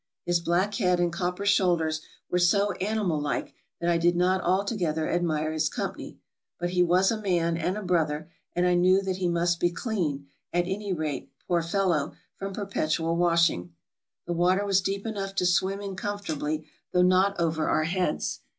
[0.25, 5.07] His black head and copper shoulders were so animal like that I did not altogether
[5.07, 6.17] ad mire his company;
[6.59, 9.69] but he was a man and a brother, and I knew that he must be
[9.69, 13.75] clean, at any rate, poor fellow, from perpetual washing.
[14.25, 18.39] The water was deep enough to swim in comfortably, though not over our heads.